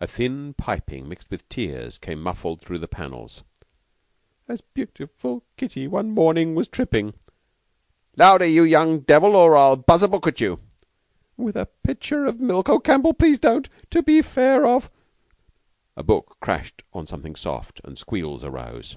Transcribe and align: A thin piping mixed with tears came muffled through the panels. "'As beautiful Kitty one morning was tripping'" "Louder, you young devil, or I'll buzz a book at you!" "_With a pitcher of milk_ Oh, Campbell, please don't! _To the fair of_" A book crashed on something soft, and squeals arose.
A 0.00 0.06
thin 0.06 0.54
piping 0.54 1.06
mixed 1.06 1.28
with 1.30 1.46
tears 1.50 1.98
came 1.98 2.22
muffled 2.22 2.62
through 2.62 2.78
the 2.78 2.88
panels. 2.88 3.42
"'As 4.48 4.62
beautiful 4.62 5.42
Kitty 5.58 5.86
one 5.86 6.12
morning 6.12 6.54
was 6.54 6.66
tripping'" 6.66 7.12
"Louder, 8.16 8.46
you 8.46 8.62
young 8.64 9.00
devil, 9.00 9.36
or 9.36 9.54
I'll 9.54 9.76
buzz 9.76 10.02
a 10.02 10.08
book 10.08 10.26
at 10.26 10.40
you!" 10.40 10.60
"_With 11.38 11.56
a 11.56 11.66
pitcher 11.82 12.24
of 12.24 12.40
milk_ 12.40 12.68
Oh, 12.72 12.80
Campbell, 12.80 13.12
please 13.12 13.38
don't! 13.38 13.68
_To 13.90 14.02
the 14.02 14.22
fair 14.22 14.64
of_" 14.64 14.90
A 15.94 16.02
book 16.02 16.38
crashed 16.40 16.82
on 16.94 17.06
something 17.06 17.36
soft, 17.36 17.82
and 17.84 17.98
squeals 17.98 18.44
arose. 18.44 18.96